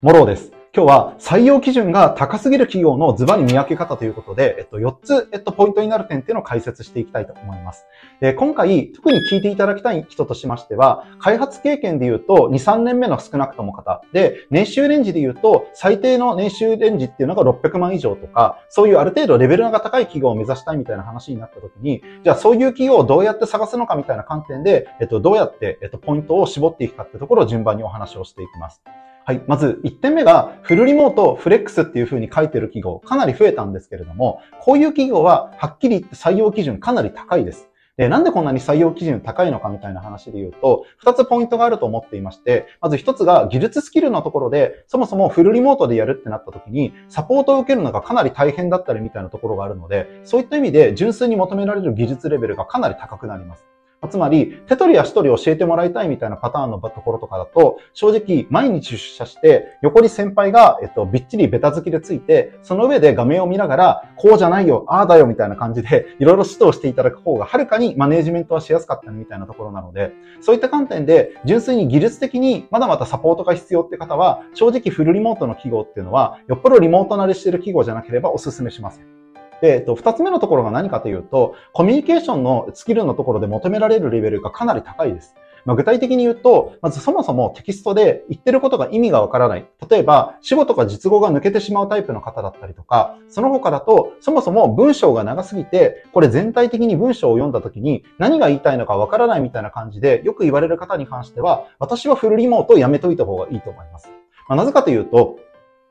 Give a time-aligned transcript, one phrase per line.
[0.00, 0.52] モローです。
[0.72, 7.84] 今日は採用基準が高すぎる企業のズバリ見分け方ということで、えっと、4つ、えっと、ポイントになる点っていうのを解説していきたいと思います。
[8.20, 14.02] で、今回、特に聞いていただきたい人としましては、開発経験で言うと、2、3年目の少なくとも方。
[14.12, 28.80] で、年収レンジで言うと、最低の年収レンジっていうのが600万以上とか、そういうある程度レベルが高い企業を目指したいみたいな話になった時に、じゃあそういう企業をどうやって探すのかみたいな観点で、えっと、どうやって、えっと、ポイントを絞っていくかってところを順番にお話をしていきます。
[29.28, 29.42] はい。
[29.46, 37.68] まず、1点目が、フルリモート、フレックスっていう風に書いてる企業、かなり増えたんですけれども、こういう企業は、はっきり言って採用基準かなり高いです。
[37.98, 53.66] で、なんでこんなに採用基準高いのかみたいな話で言うと、2つポイントがあると思っていまして、まず1つが技術スキルのところで、そもそもフルリモートでやるってなった時に、サポートを受けるのがかなり大変だったりみたいなところがあるので、そういった意味で純粋に求められる技術レベルがかなり高くなります。
[54.06, 79.17] つまり、手取り足取り教えてもらいたいみたいなパターンのところとかだと、正直、毎日出社して、横に先輩が、えっと、びっちりベタ付きでついて、その上で画面を見ながら、こうじゃないよ、ああだよ、みたいな感じで、 いろいろ指導していただく方が、はるかにマネージメントはしやすかったみたいなところなので、そういった観点で、純粋に技術的にまだまだサポートが必要って方は、正直フルリモートの企業っていうのは、よっぽどリモート慣れしてる企業じゃなければお勧めしません。
[79.60, 85.34] で、えっと、二つ目のところが何かというと、コミュニケーションのスキルのところで求められるレベルがかなり高いです。
[85.64, 89.66] まあ、具体的に言うと、まずそもそもテキストで言ってることが意味がわからない。
[89.90, 104.10] 例えば、死語とか実語が抜けてしまうタイプの方だったりとか、その他だと、そもそも文章が長すぎて、これ全体的に文章を読んだ時に何が言いたいのかわからないみたいな感じで、よく言われる方に関しては、私はフルリモートをやめといた方がいいと思います。
[104.48, 105.36] まあ、なぜかというと、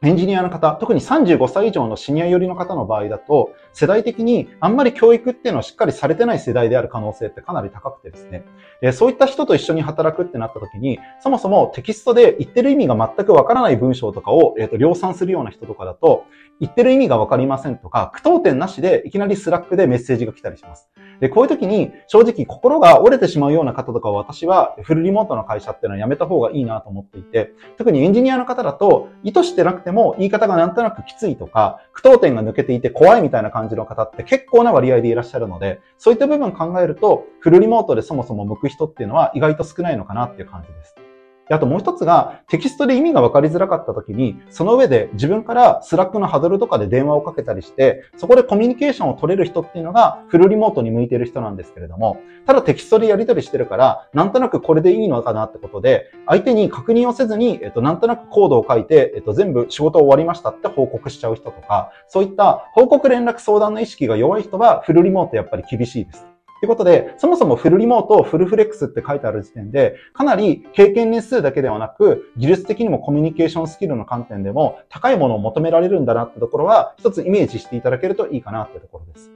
[0.03, 8.45] エンジニアの方、特に35歳以上のシニア寄りの方の場合だと、世代的にあんまり教育っていうのはしっかりされてない世代である可能性ってかなり高くてですね。
[8.93, 16.25] そういった人と一緒に働くってなった時に、そもそもテキストで言ってる意味が全くわからない文章とかを、えー、と量産するような人とかだと、
[16.59, 20.89] 言ってる意味がわかりませんとか、句読点なしでいきなりスラックでメッセージが来たりします。
[21.19, 41.06] で、こういう時に正直心が折れてしまうような方とかは私はフルリモートの会社っていうのはやめた方がいいなと思っていて、特にエンジニアの方だと意図してなくても言い方がなんとなくきついとか、句読点が抜けていて怖いみたいな感じの方って結構な割合でいらっしゃるので、そういった部分考えると、フルリモートでそもそも向く人っていうのは意外と少ないのかなっていう感じです。
[41.49, 66.36] あともう一つが、テキストで意味が分かりづらかった時に、その上で自分からスラックのハドルとかで電話をかけたりして、そこでコミュニケーションを取れる人っていうのがフルリモートに向いてる人なんですけれども、ただテキストでやり取りしてるから、なんとなくこれでいいのかなってことで、相手に確認をせずに、えっと、なんとなくコードを書いて、えっと、全部仕事終わりましたって報告しちゃう人とか、そういった報告連絡相談の意識が弱い人はフルリモートやっぱり厳しいです。
[66.59, 79.31] ということで、そもそもフルリモート、フルフレックスって書いてある時点で、かなり経験年数だけではなく、技術的にもコミュニケーションスキルの観点でも高いものを求められるんだなってところは、一つイメージしていただけるといいかなってところです。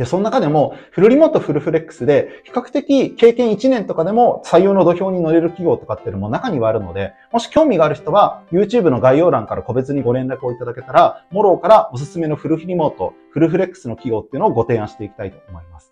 [0.00, 15.89] で、その中でも、フルリモート、フルフレックスで、比較的経験1年とかでも採用の土俵に乗れる企業とかっていうのも中にはあるので、もし興味がある人は、YouTube の概要欄から個別にご連絡をいただけたら、モローからおすすめのフルリモート、フルフレックスの企業っていうのをご提案していきたいと思います。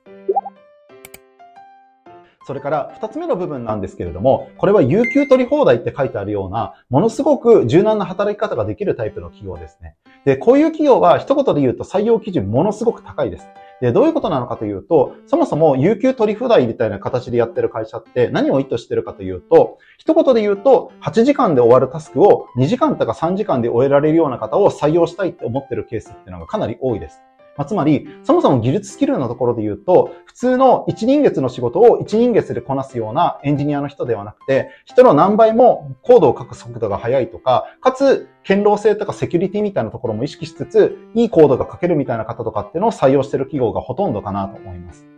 [2.48, 9.97] それから二つ目の部分なんですけれども、これは有給取り放題って書いてあるような、ものすごく柔軟な働き方ができるタイプの企業ですね。
[10.25, 13.47] で、こういう企業は一言で言うと採用基準ものすごく高いです。
[13.82, 27.28] で、どういうことなのかというと、そもそも有給取り放題みたいな形でやってる会社って何を意図してるかというと、一言で言うと、8時間で終わるタスクを2時間とか3時間で終えられるような方を採用したいって思ってるケースっていうのがかなり多いです。
[27.58, 45.17] まあ、つまり、そもそも技術スキルのところで言うと、普通の1人月の仕事を1人月でこなすようなエンジニアの人ではなくて、人の何倍もコードを書く速度が速いとか、かつ、堅牢性とかセキュリティみたいなところも意識しつつ、いいコードが書けるみたいな方とかっていうのを採用してる企業がほとんどかなと思います。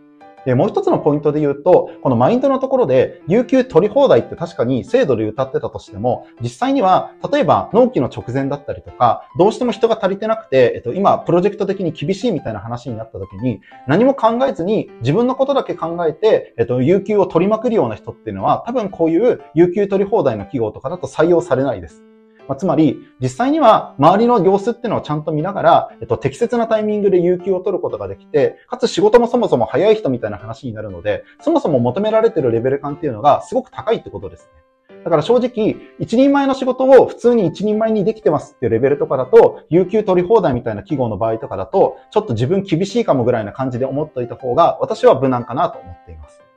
[0.50, 22.09] で、もう一つのポイントで言うと、このマインドのところで、有給取り放題って確かに制度で歌ってたとしても、実際には、例えば納期の直前だったりとか、どうしても人が足りてなくて、えっと、今、プロジェクト的に厳しいみたいな話になった時に、何も考えずに、自分のことだけ考えて、えっと、有給を取りまくるような人っていうのは、多分こういう有給取り放題の企業とかだと採用されないです。
[22.50, 34.50] まあ、つまり、実際には周りの様子っていうのをちゃんと見ながら、えっと、適切なタイミングで有給を取ることができて、かつ仕事もそもそも早い人みたいな話になるので、そもそも求められてるレベル感っていうのがすごく高いってことです
[34.88, 34.98] ね。
[35.04, 46.49] だから正直、一人前の仕事を普通に一人前にできてますっていうレベルとかだと、有給取り放題みたいな企業の場合とかだと、ちょっと自分厳しいかもぐらいな感じで思っておいた方が、私は無難かなと思っています。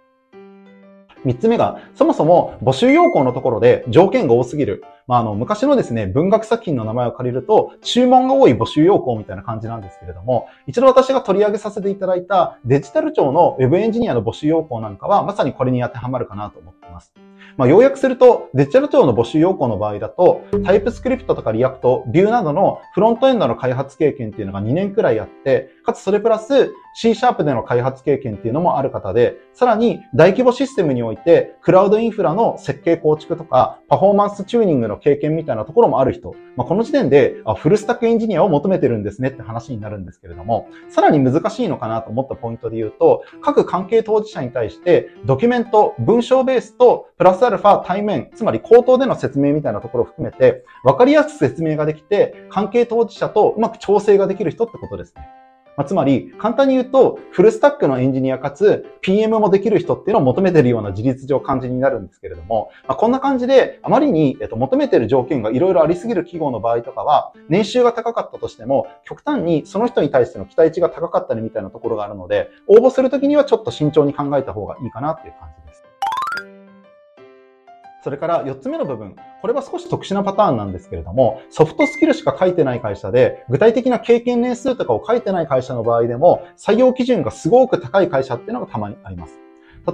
[1.23, 4.83] 三つ目が、そもそも募集要項のところで条件が多すぎる。
[5.07, 17.13] まあ、あの、昔のですね、文学作品の名前を借りると、注文が多い募集要項みたいな感じなんですけれども、一度私が取り上げさせていただいたデジタル庁の Web エンジニアの募集要項なんかは、まさにこれに当てはまるかなと思っています。
[17.57, 55.42] まあ、要約すると、デジタル庁の募集要項の場合だと、 TypeScript とか React、Vue などのフロントエンドの開発経験っていうのが2年くらいあって、かつそれプラス C シャープでの開発経験っていうのもある方で、さらに大規模システムにおいて、クラウドインフラの設計構築とか、パフォーマンスチューニングの経験みたいなところもある人、まあ、この時点であフルスタックエンジニアを求めてるんですねって話になるんですけれども、さらに難しいのかなと思ったポイントで言うと、各関係当事者に対して、ドキュメント、文章ベースと、プラスアルファ対面、つまり口頭での説明みたいなところを含めて、わかりやすく説明ができて、関係当事者とうまく調整ができる人ってことですね。
[55.75, 75.82] まあ、つまり、簡単に言うと、フルスタックのエンジニアかつ、PM もできる人っていうのを求めてるような事実上感じになるんですけれども、まあ、こんな感じで、あまりに、えっと、求めてる条件がいろいろありすぎる企業の場合とかは、年収が高かったとしても、極端にその人に対しての期待値が高かったりみたいなところがあるので、応募するときにはちょっと慎重に考えた方がいいかなっていう感じです。
[78.03, 79.15] それから4つ目の部分。
[79.41, 89.39] これは少し特殊なパターンなんですけれども、ソフトスキルしか書いてない会社で、具体的な経験年数とかを書いてない会社の場合でも、採用基準がすごく高い会社っていうのがたまにあります。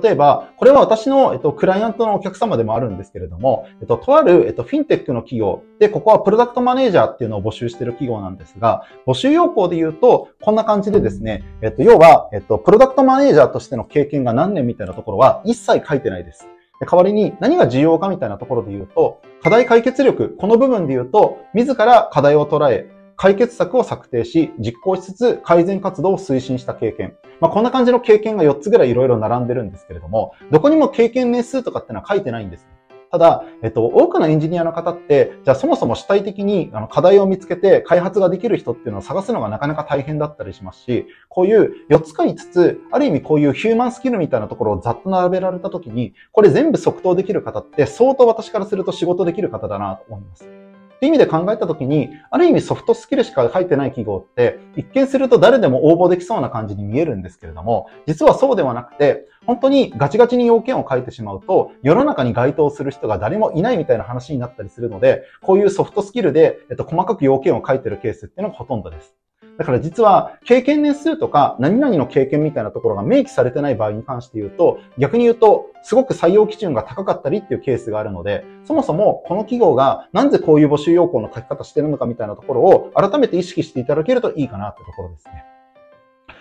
[0.01, 16.47] 例えば、これは私の、えっと、クライアントのお客様でもあるんですけれども、えっと、とある、えっと、フィンテックの企業で、ここはプロダクトマネージャーっていうのを募集している企業なんですが、募集要項で言うと、こんな感じでですね、えっと、要は、えっと、プロダクトマネージャーとしての経験が何年みたいなところは一切書いてないです。
[16.85, 27.17] 代わりに何が重要かみたいなところで言うと、課題解決力、この部分で言うと、自ら課題を捉え、解決策を策定し、実行しつつ改善活動を推進した経験。
[27.41, 32.65] まあ、こんな感じの経験が4つぐらいいろいろ並んでるんですけれども、どこにも経験年数とかってのは書いてないんです。
[33.11, 50.58] ただ、えっと、多くのエンジニアの方って、じゃあそもそも主体的にあの課題を見つけて開発ができる人っていうのを探すのがなかなか大変だったりしますし、こういう4つか5つ、ある意味こういうヒューマンスキルみたいなところをざっと並べられた時に、これ全部即答できる方って相当私からすると仕事できる方だなと思います。
[50.99, 69.15] っていう意味で考えたときに、ある意味ソフトスキルしか書いてない記号って、一見すると誰でも応募できそうな感じに見えるんですけれども、実はそうではなくて、本当にガチガチに要件を書いてしまうと、世の中に該当する人が誰もいないみたいな話になったりするので、こういうソフトスキルで、えっと、細かく要件を書いてるケースっていうのがほとんどです。
[69.59, 85.43] だから実は経験年数とか何々の経験みたいなところが明記されてない場合に関して言うと、逆に言うとすごく採用基準が高かったりっていうケースがあるので、そもそもこの企業がなぜこういう募集要項の書き方してるのかみたいなところを改めて意識していただけるといいかなってところですね。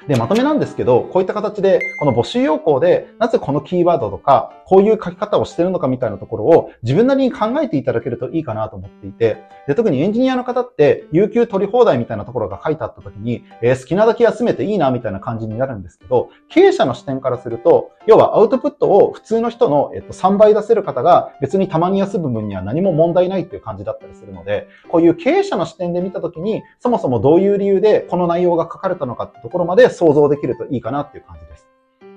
[0.09, 31.69] で、まとめなんですけど、こういった形で、この募集要項で、なぜこのキーワードとか、こういう書き方をしてるのかみたいなところを自分なりに考えていただけるといいかなと思っていて、で特にエンジニアの方って、有給取り放題みたいなところが書いてあった時に、えー、好きなだけ休めていいなみたいな感じになるんですけど、経営者の視点からすると、要はアウトプットを普通の人の、えっと、3倍出せる方が別にたまに休む分には何も問題ないっていう感じだったりするので、こういう経営者の視点で見た時に、そもそもどういう理由でこの内容が書かれたのかってところまで想像できるといいかなっていう感じです。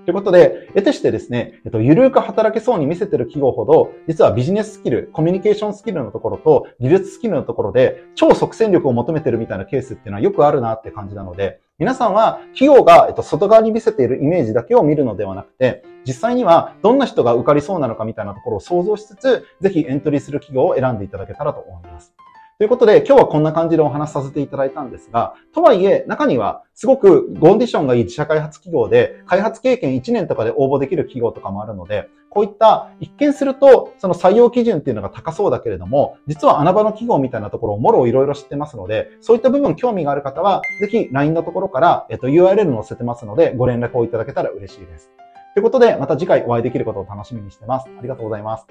[0.05, 22.13] ということで、得てしてですね、えっと、ゆるく働けそうに見せてる企業ほど、実はビジネススキル、コミュニケーションスキルのところと、技術スキルのところで、超即戦力を求めてるみたいなケースっていうのはよくあるなって感じなので、皆さんは企業が、えっと、外側に見せているイメージだけを見るのではなくて、実際にはどんな人が受かりそうなのかみたいなところを想像しつつ、ぜひエントリーする企業を選んでいただけたらと思います。
[22.61, 45.09] ということで、今日はこんな感じでお話しさせていただいたんですが、とはいえ、中には、すごくコンディションがいい自社開発企業で、開発経験1年とかで応募できる企業とかもあるので、こういった一見すると、その採用基準っていうのが高そうだけれども、実は穴場の企業みたいなところをもろいろいろ知ってますので、そういった部分興味がある方は、ぜひ LINE のところから、えっと、URL 載せてますので、ご連絡をいただけたら嬉しいです。
[45.55, 47.89] ということで、また次回お会いできることを楽しみにしてます。
[47.97, 48.67] ありがとうございます。